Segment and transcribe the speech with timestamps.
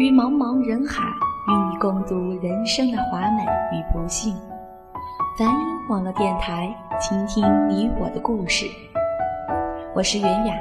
[0.00, 1.02] 于茫茫人海，
[1.46, 4.34] 与你共度人生的华美与不幸。
[5.38, 5.54] 梵音
[5.90, 8.64] 网络电台，倾听你我的故事。
[9.94, 10.54] 我是袁雅，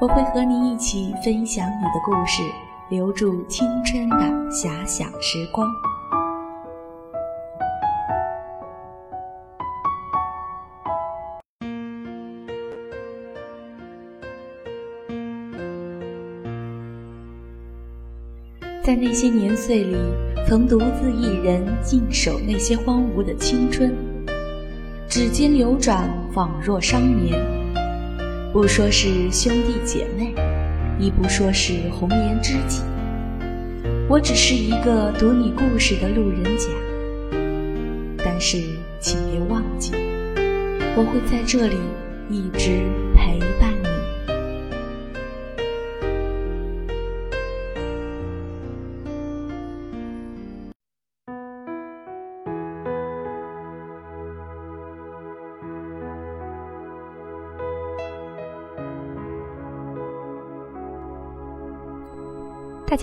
[0.00, 2.42] 我会和你一起分享你的故事，
[2.88, 4.16] 留住青春的
[4.50, 5.68] 遐想时光。
[18.84, 19.96] 在那些年岁里，
[20.46, 23.94] 曾独自一人静守那些荒芜的青春，
[25.08, 27.40] 指尖流转，仿若商年。
[28.52, 30.34] 不说是兄弟姐妹，
[31.00, 32.82] 亦不说是红颜知己，
[34.06, 36.68] 我只是一个读你故事的路人甲。
[38.18, 38.58] 但是，
[39.00, 39.92] 请别忘记，
[40.94, 41.76] 我会在这里
[42.28, 42.82] 一直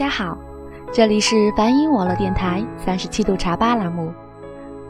[0.02, 0.36] 家好，
[0.92, 4.12] 这里是白音网络电台三十七度茶吧栏目，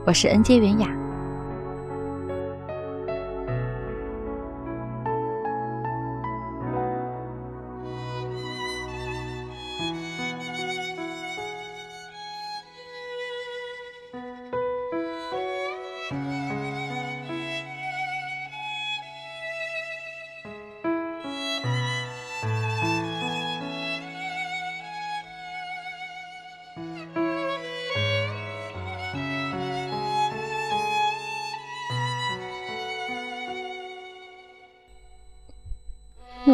[0.06, 0.88] 我是恩杰袁雅。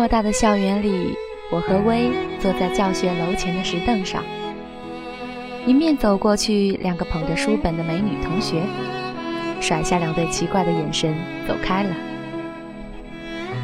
[0.07, 1.17] 偌大的校园里，
[1.51, 2.09] 我和薇
[2.39, 4.23] 坐在教学楼前的石凳上，
[5.65, 8.63] 迎面走过去两个捧着书本的美女同学，
[9.59, 11.13] 甩下两对奇怪的眼神
[11.45, 11.89] 走开了，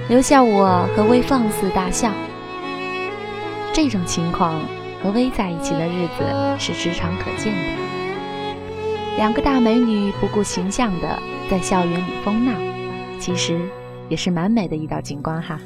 [0.09, 2.12] 留下我和薇放肆大笑。
[3.72, 4.59] 这种情况
[5.02, 6.26] 和薇在一起的日子
[6.59, 9.16] 是时常可见的。
[9.16, 11.18] 两个大美女不顾形象的
[11.50, 12.52] 在校园里疯闹，
[13.18, 13.62] 其实
[14.09, 15.58] 也是蛮美的一道景观哈。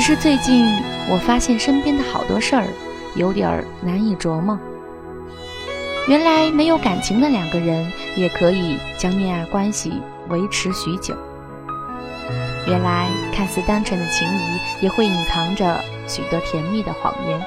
[0.00, 0.64] 只是最近，
[1.10, 2.64] 我发现身边的好多事儿
[3.16, 4.58] 有点难以琢磨。
[6.08, 10.00] 原来没有感情的两个人也可以将恋爱关系
[10.30, 11.14] 维持许久。
[12.66, 15.78] 原来看似单纯的情谊也会隐藏着
[16.08, 17.38] 许多甜蜜的谎言。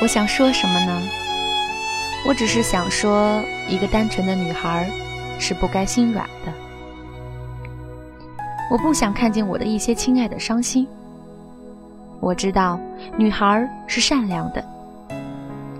[0.00, 1.02] 我想说什么呢？
[2.26, 4.88] 我只是想说，一个单纯的女孩
[5.38, 6.61] 是不该心软的。
[8.72, 10.88] 我不想看见我的一些亲爱的伤心。
[12.20, 12.80] 我知道
[13.18, 14.64] 女孩是善良的，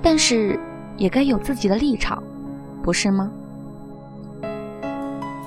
[0.02, 0.60] 但是
[0.98, 2.22] 也该有自己的立场，
[2.82, 3.32] 不是吗？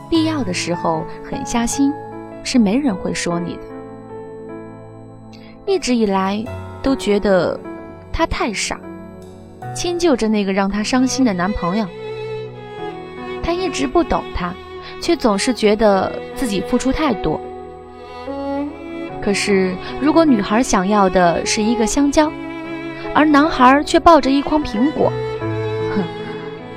[0.09, 1.94] 必要的时候狠下心，
[2.44, 3.62] 是没人会说你的。
[5.67, 6.44] 一直以来
[6.81, 7.59] 都觉得
[8.12, 8.81] 她太傻，
[9.75, 11.85] 迁就着那个让她伤心的男朋友。
[13.44, 14.51] 他一直不懂她。
[15.06, 17.40] 却总是觉得自己付出太多。
[19.22, 22.32] 可是，如果女孩想要的是一个香蕉，
[23.14, 25.14] 而男孩却抱着一筐苹果，
[25.96, 26.04] 哼，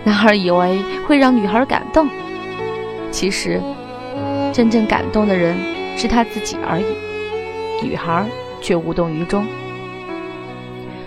[0.04, 2.06] 男孩以为会让女孩感动，
[3.10, 3.62] 其实，
[4.52, 5.56] 真正感动的人
[5.96, 6.84] 是他自己而已，
[7.82, 8.26] 女孩
[8.60, 9.46] 却无动于衷。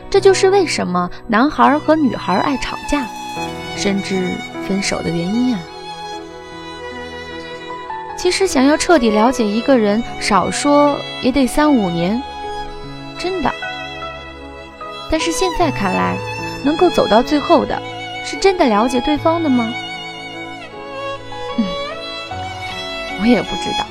[0.09, 3.05] 这就是为什么男孩和女孩爱吵架，
[3.77, 4.31] 甚至
[4.67, 5.59] 分手的原因啊。
[8.21, 12.21] 其实想要彻底了解一个人，少说也得三五年，
[13.17, 13.51] 真的。
[15.09, 16.15] 但是现在看来，
[16.63, 17.81] 能够走到最后的，
[18.23, 19.73] 是真的了解对方的吗？
[21.57, 21.65] 嗯，
[23.21, 23.90] 我也不知道。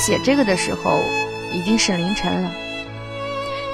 [0.00, 1.02] 写这个的时候，
[1.52, 2.50] 已经是凌晨了，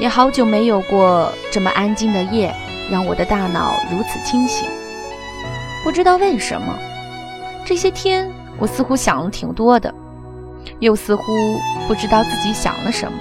[0.00, 2.52] 也好久没有过这么安静的夜，
[2.90, 4.68] 让我的大脑如此清醒。
[5.84, 6.76] 不知道为什么，
[7.64, 8.28] 这些天
[8.58, 9.94] 我似乎想了挺多的，
[10.80, 11.22] 又似乎
[11.86, 13.18] 不知道自己想了什么。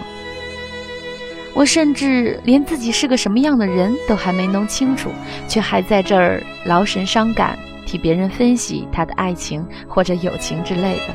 [1.53, 5.11] 我甚至连自己是个什么样的人都还没弄清楚，
[5.47, 7.55] 却还在这儿劳神伤感，
[7.85, 11.13] 替别人分析他的爱情或者友情之类的。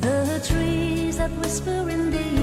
[0.00, 2.37] The trees that whisper in the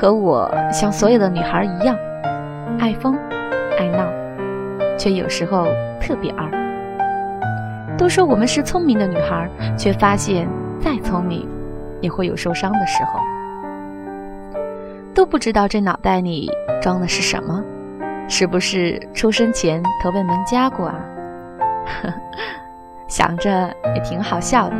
[0.00, 1.98] 和我像所有的女孩一样，
[2.78, 3.16] 爱疯
[3.76, 4.06] 爱闹，
[4.96, 5.66] 却有时候
[6.00, 6.48] 特别二。
[7.96, 10.48] 都说我们是聪明的女孩，却发现
[10.80, 11.48] 再聪明，
[12.00, 13.18] 也会有受伤的时候。
[15.12, 16.48] 都不知道这脑袋里
[16.80, 17.60] 装的是什么，
[18.28, 20.94] 是不是出生前头被门夹过啊？
[23.08, 24.76] 想着也挺好笑的。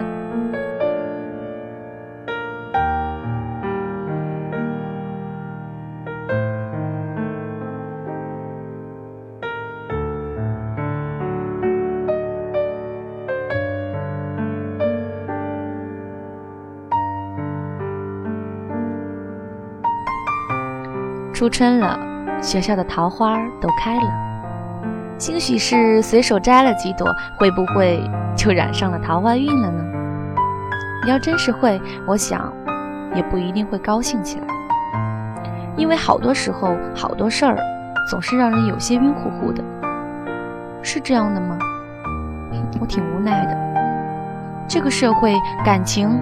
[21.38, 21.97] 初春了，
[22.42, 24.11] 学校的桃花都开了。
[25.18, 28.02] 兴许是随手摘了几朵，会不会
[28.35, 29.85] 就染上了桃花运了呢？
[31.07, 32.52] 要真是会，我想
[33.14, 34.47] 也不一定会高兴起来，
[35.76, 37.57] 因为好多时候好多事儿
[38.11, 39.62] 总是让人有些晕乎乎的。
[40.83, 41.57] 是这样的吗？
[42.80, 44.66] 我挺无奈的。
[44.66, 46.21] 这个社会感情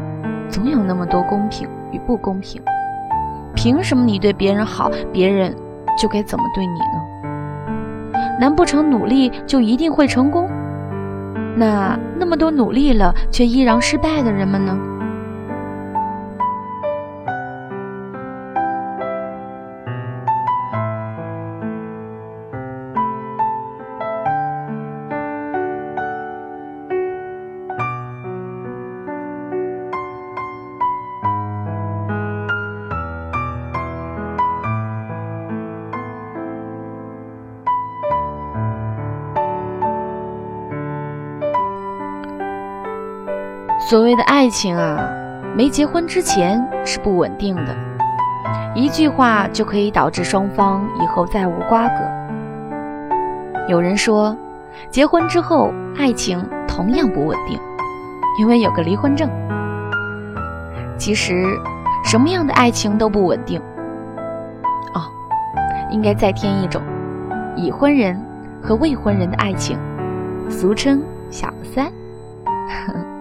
[0.50, 2.62] 总有那么多公平与不公平。
[3.66, 5.52] 凭什么你对别人好，别人
[6.00, 7.02] 就该怎么对你呢？
[8.38, 10.48] 难不成努力就一定会成功？
[11.56, 14.78] 那那么多努力了却依然失败的人们呢？
[43.88, 45.08] 所谓的爱情啊，
[45.56, 47.76] 没结婚之前是不稳定的，
[48.74, 51.94] 一句话就可以导致双方以后再无瓜葛。
[53.68, 54.36] 有人说，
[54.90, 57.60] 结婚之后爱情同样不稳定，
[58.40, 59.30] 因为有个离婚证。
[60.98, 61.46] 其实，
[62.02, 63.60] 什么样的爱情都不稳定。
[64.94, 65.06] 哦，
[65.92, 66.82] 应该再添一种，
[67.54, 68.20] 已婚人
[68.60, 69.78] 和未婚人的爱情，
[70.50, 71.00] 俗称
[71.30, 71.88] 小三。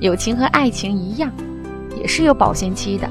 [0.00, 1.30] 友情和爱情一样，
[1.94, 3.06] 也是有保鲜期的。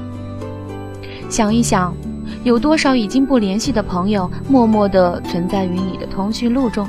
[1.28, 1.94] 想一想，
[2.42, 6.88] 有多少已经不联系的朋友，默默地存在于你的通讯录中？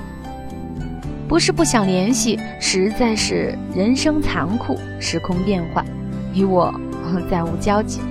[1.27, 5.85] 不是不想联系，实在是人生残酷，时空变幻，
[6.33, 6.73] 你我
[7.29, 8.01] 再无交集。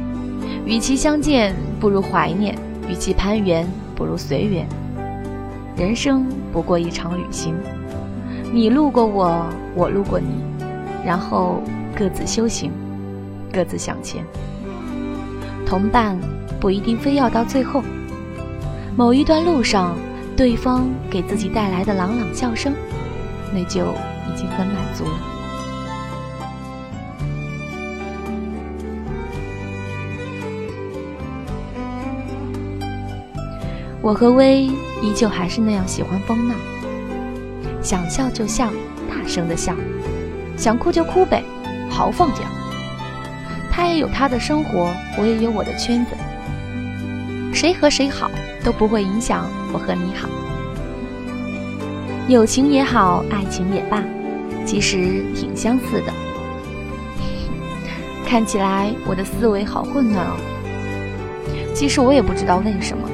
[0.65, 2.55] 与其相见，不如怀念；
[2.89, 3.67] 与其攀援，
[3.97, 4.65] 不如随缘。
[5.77, 7.53] 人生不过一场旅行，
[8.53, 9.45] 你路过我，
[9.75, 10.29] 我路过你，
[11.05, 11.61] 然后。
[11.97, 12.73] 各自修行，
[13.53, 14.25] 各自向前。
[15.67, 16.19] 同伴
[16.59, 17.83] 不一定非要到最后。
[18.97, 19.97] 某一段路上，
[20.37, 22.73] 对方给自己带来的朗朗笑声，
[23.53, 25.11] 那就已经很满足了。
[34.03, 34.63] 我和薇
[35.03, 36.55] 依旧还是那样喜欢疯闹，
[37.83, 38.71] 想笑就笑，
[39.09, 39.75] 大声的笑；
[40.57, 41.45] 想哭就哭呗。
[41.91, 42.49] 豪放点
[43.71, 46.13] 他也有他的生活，我也有我的圈子。
[47.53, 48.31] 谁和谁好
[48.65, 50.29] 都不会影响我和你好。
[52.29, 54.03] 友情也好，爱情也罢，
[54.65, 56.13] 其实挺相似的。
[58.27, 60.37] 看起来我的思维好混乱哦。
[61.75, 63.09] 其实我也不知道为什么，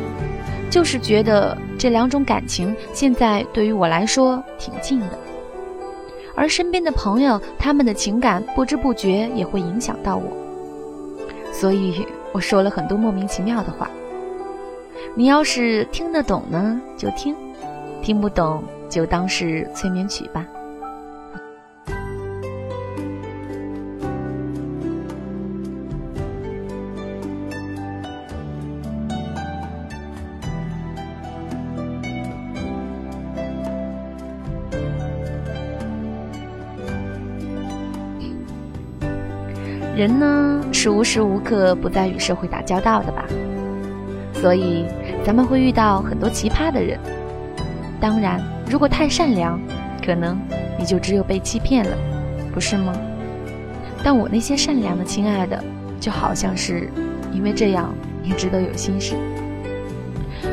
[0.68, 5.18] 就是觉得这两种感情现在对于我来说挺近的。
[6.36, 10.30] 而身边的朋友，他们的情感不知不觉也会影响到我，
[11.50, 13.90] 所以我说了很多莫名其妙的话。
[15.14, 17.34] 你要是听得懂呢，就听；
[18.02, 20.46] 听不懂，就当是催眠曲吧。
[40.06, 43.24] 人呢是无时无刻不在与社会打交道的吧。
[44.34, 44.86] 所以
[45.24, 46.96] 咱们会遇到很多奇葩的人。
[48.00, 49.60] 当然如果太善良
[50.04, 50.38] 可能
[50.78, 51.96] 你就只有被欺骗了
[52.54, 52.92] 不是吗？
[54.04, 55.60] 但我那些善良的亲爱的
[55.98, 56.88] 就好像是
[57.32, 59.16] 因为这样一直都有心事。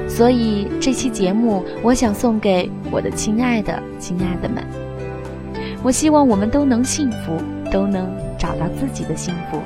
[0.09, 4.65] 所以这期节目我想送给我的亲爱的亲爱的们。
[5.83, 7.37] 我希望我们都能幸福
[7.71, 8.09] 都能
[8.43, 9.63] 找到自己的幸福。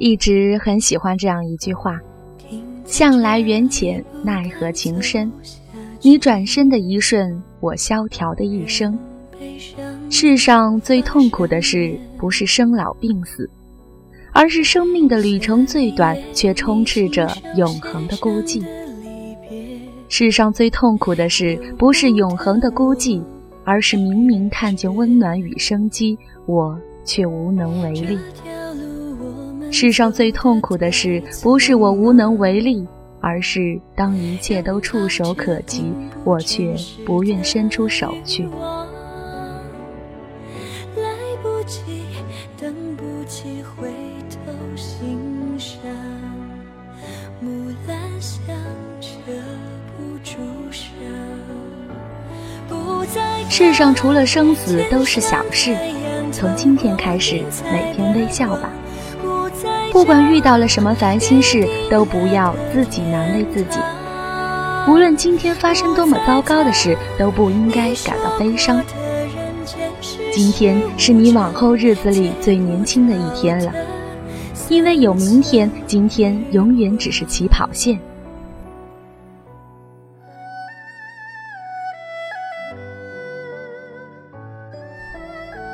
[0.00, 2.00] 一直很喜欢这样一句话
[2.86, 5.30] ：“向来缘浅，奈何情深。
[6.00, 8.98] 你转身的一瞬，我萧条的一生。
[10.08, 13.48] 世上最痛苦的事，不是生老病死，
[14.32, 18.64] 而是生命的旅程最短，却充斥着永恒的孤寂。
[20.08, 23.22] 世上最痛苦的事，不是永恒的孤寂，
[23.64, 28.18] 而是明明看见温暖与生机，我却无能为力。
[29.70, 32.86] 世上最痛苦的事，不是我无能为力，
[33.20, 35.84] 而是当一切都触手可及，
[36.24, 36.74] 我却
[37.06, 38.44] 不愿伸出手去。
[40.96, 41.80] 来不及，
[42.60, 43.88] 等不及，回
[44.28, 45.18] 头欣
[45.58, 45.80] 赏。
[47.40, 48.54] 木兰香
[49.00, 49.08] 遮
[49.96, 50.36] 不住
[50.70, 50.86] 伤。
[53.48, 55.76] 世上除了生死都是小事，
[56.32, 58.70] 从今天开始，每天微笑吧。
[59.92, 63.78] 不管遇到了什么烦心事，都不要自己难为自己。
[64.88, 68.82] 无论今天发生多么糟糕的事，都不应该感到悲伤。
[70.32, 73.72] 今天是你往后日子里最年轻的一天了，
[74.68, 77.98] 因为有明天，今天永远只是起跑线。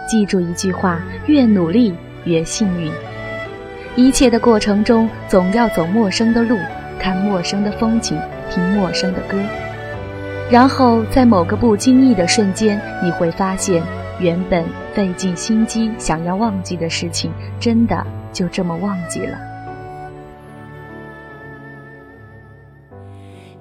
[0.08, 2.90] 记住一句话：越努力越幸运。
[3.96, 6.54] 一切的过程中，总要走陌生的路，
[7.00, 9.38] 看陌生的风景，听陌生的歌。
[10.50, 13.82] 然后在某个不经意的瞬间，你会发现，
[14.20, 19.38] 原本费尽心机想要忘记的事情，真的就这么忘记了。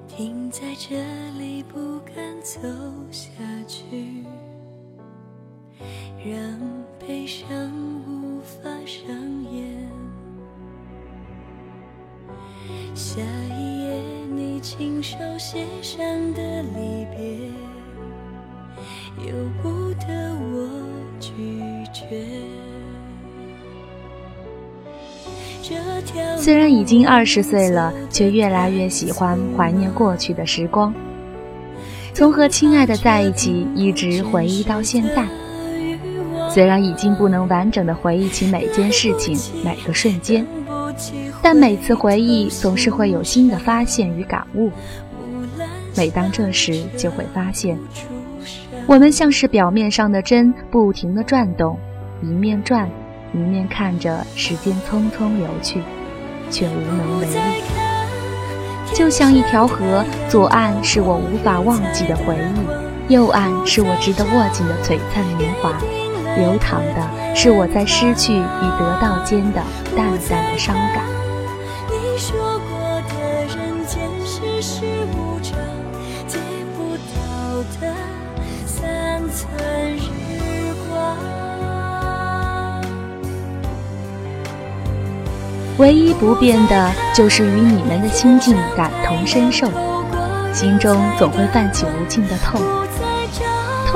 [0.06, 0.96] 停在这
[1.38, 2.60] 里，不敢走
[3.10, 3.30] 下
[3.66, 4.22] 去，
[6.22, 6.36] 让
[7.00, 7.48] 悲伤
[8.06, 9.10] 无法上
[9.50, 9.95] 演。
[12.94, 13.20] 下
[13.58, 14.00] 一页，
[14.34, 17.48] 你亲手写上的离别，
[19.26, 20.06] 由不得
[20.52, 20.68] 我
[21.20, 21.32] 拒
[21.92, 22.24] 绝。
[26.36, 30.94] 虽然已经二十岁了，却越来越喜欢怀念过去的时光。
[32.14, 35.26] 从和亲爱的在一起，一直回忆到现在。
[36.48, 40.46] 虽然已经不能完整的回忆起每件事情、每个瞬间，
[41.42, 44.70] 但每次回忆总是会有新的发现与感悟。
[45.96, 47.78] 每当这时，就会发现，
[48.86, 51.78] 我们像是表面上的针，不停地转动，
[52.22, 52.88] 一面转，
[53.32, 55.80] 一面看着时间匆匆流去，
[56.50, 57.32] 却无能为力。
[58.92, 62.36] 就像一条河，左岸是我无法忘记的回
[63.08, 65.72] 忆，右岸是我值得握紧的璀璨年华。
[66.36, 68.40] 流淌的是我在失去与
[68.78, 69.62] 得到间的
[69.96, 71.02] 淡淡的伤感。
[71.88, 72.36] 你说
[72.68, 73.14] 过的
[73.46, 75.58] 人间世事无常，
[76.28, 76.38] 借
[76.76, 77.16] 不到
[77.80, 77.94] 的
[78.66, 79.48] 三寸
[79.96, 81.16] 日光。
[85.78, 89.68] 唯一不变的就是与你们的心境感同身受，
[90.52, 92.60] 心中总会泛起无尽的痛。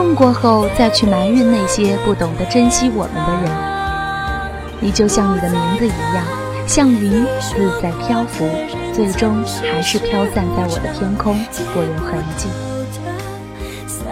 [0.00, 6.24] 痛过后再去埋怨那些不懂得珍惜我们的人，你就像你的名字一样，
[6.66, 8.48] 像云自在漂浮，
[8.94, 11.38] 最终还是飘散在我的天空，
[11.74, 12.48] 不留痕迹。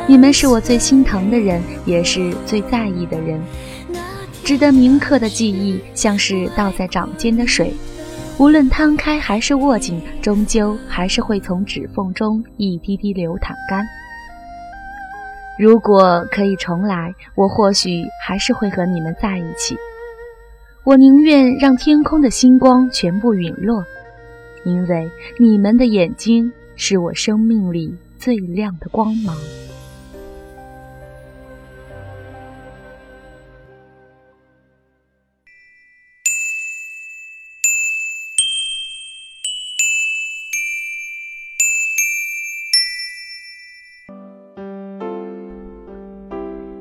[0.07, 3.41] 你们是我最心疼的人，也是最在意的人。
[4.45, 7.73] 值得铭刻的记忆，像是倒在掌间的水，
[8.37, 13.83] 无论摊开还是握紧，终究还是会从指缝中一滴滴流淌干。
[15.59, 19.77] 如果可以重来，我或许还是会和你们在一起。
[20.85, 23.85] 我宁愿让天空的星光全部陨落，
[24.65, 29.37] 因为你们的眼睛是我生命里最亮的光芒。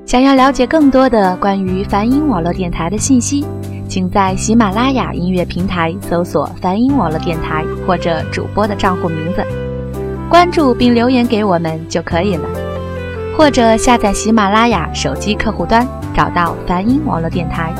[0.07, 3.45] 想要了解更多的关于梵音网络电台的信息，
[3.89, 9.45] 请在喜马拉雅音乐平台搜索“梵音网络电台”或者主播的账户名字，
[10.29, 12.47] 关注并留言给我们就可以了。
[13.37, 17.73] 或者下载喜马拉雅手机客户端，找到梵音网络电台。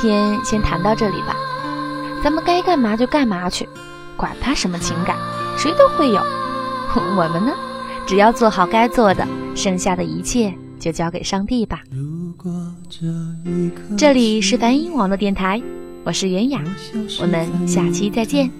[0.00, 1.36] 天先谈到这里吧。
[2.22, 3.68] 咱们该干嘛就干嘛去，
[4.16, 5.16] 管他什么情感，
[5.56, 6.20] 谁都会有。
[7.16, 7.52] 我们呢，
[8.06, 11.82] 只要做好该做的，剩下的一切就交给上帝吧。
[11.90, 12.52] 如果
[12.88, 13.06] 这
[13.48, 15.62] 一刻这里是梵音网络电台，
[16.02, 16.60] 我是袁雅，
[17.20, 18.50] 我们下期再见。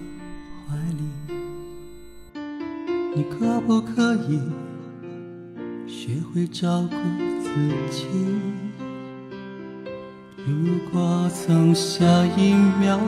[3.13, 4.39] 你可不可以
[5.85, 6.95] 学会照顾
[7.43, 7.49] 自
[7.91, 8.05] 己？
[10.47, 12.03] 如果曾下
[12.35, 12.99] 一秒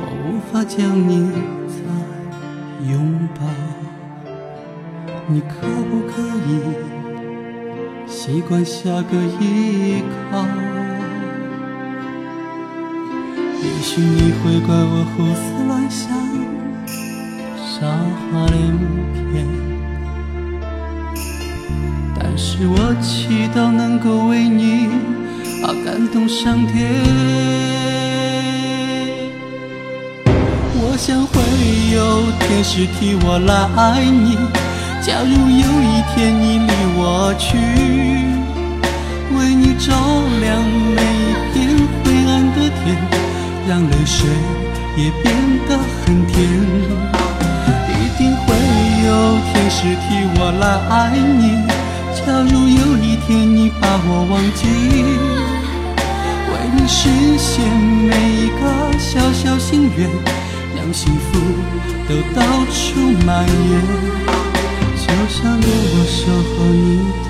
[0.00, 0.76] 我无法将
[1.08, 1.30] 你
[1.68, 1.76] 再
[2.90, 3.46] 拥抱，
[5.28, 6.50] 你可不可以
[8.08, 10.44] 习惯下个依靠？
[13.62, 16.10] 也许你会怪我胡思乱想，
[17.56, 17.86] 傻
[18.32, 18.56] 话连
[19.30, 19.46] 篇，
[22.18, 24.88] 但是我祈祷能够为你
[25.66, 26.94] 啊感动上天。
[30.78, 31.42] 我想会
[31.92, 34.38] 有天使替我来爱你。
[35.02, 37.58] 假如有一天你离我去，
[39.36, 39.90] 为你照
[40.40, 40.62] 亮
[40.94, 41.54] 每一片
[41.98, 42.96] 灰暗的天，
[43.68, 44.30] 让泪水
[44.96, 45.34] 也变
[45.68, 46.36] 得很甜。
[47.90, 48.46] 一定会
[49.04, 49.08] 有
[49.50, 50.06] 天使替
[50.38, 51.66] 我来爱你。
[52.14, 54.62] 假如有一天你把我忘记，
[56.66, 60.10] 为你实现每一个小小心愿，
[60.74, 61.38] 让幸福
[62.08, 63.80] 都到处蔓延。
[64.96, 66.84] 就像有我守候你
[67.22, 67.28] 的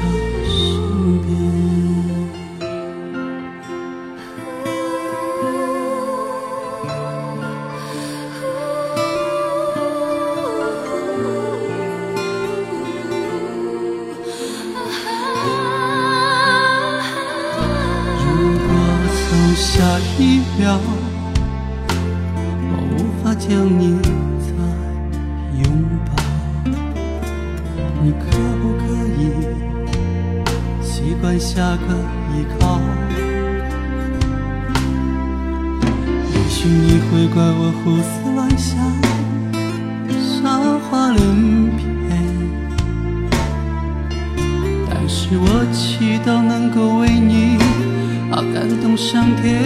[48.97, 49.61] 上天。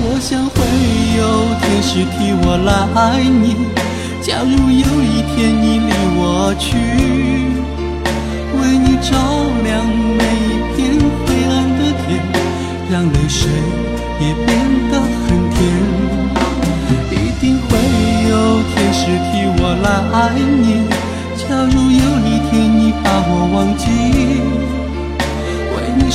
[0.00, 0.56] 我想会
[1.16, 1.22] 有
[1.60, 3.56] 天使替我来爱你。
[4.20, 6.76] 假如有一天你离我去，
[8.60, 9.16] 为你照
[9.64, 10.76] 亮每一片
[11.24, 12.20] 灰暗的天，
[12.90, 13.48] 让泪水
[14.20, 14.46] 也变
[14.90, 15.56] 得很甜。
[17.10, 17.70] 一定会
[18.28, 18.32] 有
[18.74, 20.84] 天使替我来爱你。
[21.38, 23.86] 假如有一天你把我忘记，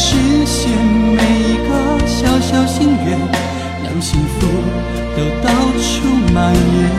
[0.05, 0.69] 实现
[1.15, 1.71] 每一个
[2.05, 3.17] 小小心愿，
[3.85, 4.45] 让幸福
[5.15, 5.47] 都到
[5.79, 5.87] 处
[6.33, 6.91] 蔓延。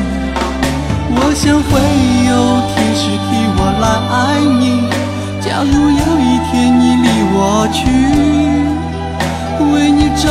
[1.10, 1.70] 我想会
[2.24, 2.32] 有
[2.70, 4.88] 天使替我来爱你。
[5.38, 7.84] 假如有一天你离我去，
[9.70, 10.24] 为你照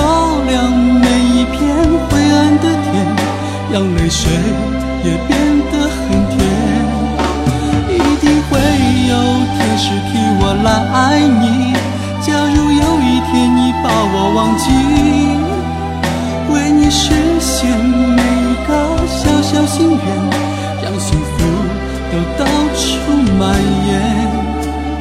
[0.50, 0.52] 亮
[1.00, 1.62] 每一片
[2.10, 2.92] 灰暗的天，
[3.72, 4.22] 让泪水
[5.04, 5.32] 也变
[19.74, 20.00] 心愿，
[20.84, 21.34] 让幸福
[22.12, 22.84] 都到处
[23.40, 23.42] 蔓
[23.88, 23.92] 延，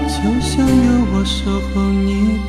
[0.08, 2.41] 就像有我守候你。